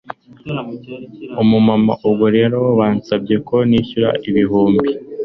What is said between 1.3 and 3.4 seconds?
Umumama ubwo rero bansabye